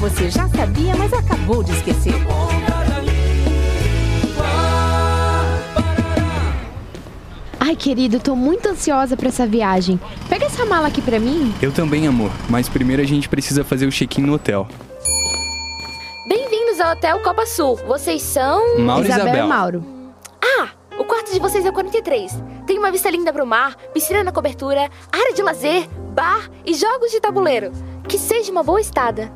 [0.00, 2.14] você já sabia, mas acabou de esquecer.
[7.60, 10.00] Ai, querido, tô muito ansiosa pra essa viagem.
[10.28, 11.54] Pega essa mala aqui pra mim.
[11.60, 14.66] Eu também, amor, mas primeiro a gente precisa fazer o check-in no hotel.
[16.26, 17.76] Bem-vindos ao Hotel Copa Sul.
[17.86, 18.78] Vocês são.
[18.78, 19.44] Mauro e Isabel Isabel.
[19.44, 19.84] e Mauro.
[20.42, 22.42] Ah, o quarto de vocês é o 43.
[22.66, 27.10] Tem uma vista linda pro mar, piscina na cobertura, área de lazer, bar e jogos
[27.10, 27.72] de tabuleiro.
[28.20, 29.32] Seja uma boa estada.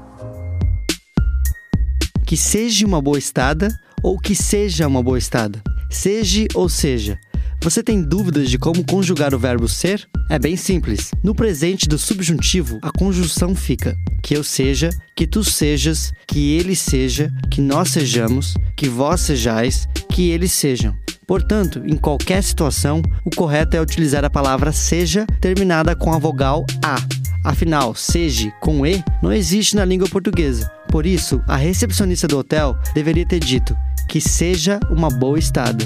[2.26, 3.68] Que seja uma boa estada
[4.02, 5.62] ou que seja uma boa estada.
[5.90, 7.18] Seja ou seja.
[7.62, 10.06] Você tem dúvidas de como conjugar o verbo ser?
[10.28, 11.10] É bem simples.
[11.22, 16.76] No presente do subjuntivo, a conjunção fica que eu seja, que tu sejas, que ele
[16.76, 20.94] seja, que nós sejamos, que vós sejais, que eles sejam.
[21.26, 26.66] Portanto, em qualquer situação, o correto é utilizar a palavra seja terminada com a vogal
[26.84, 27.23] a.
[27.44, 30.72] Afinal, seja com e não existe na língua portuguesa.
[30.88, 33.76] Por isso, a recepcionista do hotel deveria ter dito
[34.08, 35.84] que seja uma boa estada.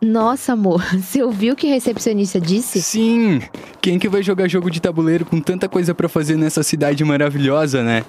[0.00, 2.80] Nossa, amor, você ouviu o que a recepcionista disse?
[2.80, 3.42] Sim!
[3.80, 7.82] Quem que vai jogar jogo de tabuleiro com tanta coisa pra fazer nessa cidade maravilhosa,
[7.82, 8.04] né?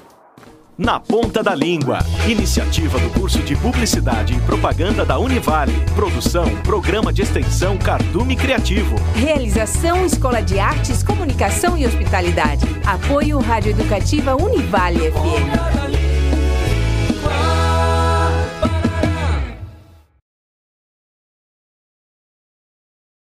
[0.78, 1.98] Na Ponta da Língua.
[2.28, 5.74] Iniciativa do curso de Publicidade e Propaganda da Univale.
[5.96, 8.96] Produção, Programa de Extensão Cardume Criativo.
[9.16, 12.64] Realização Escola de Artes, Comunicação e Hospitalidade.
[12.86, 15.87] Apoio Rádio Educativa Univale FM.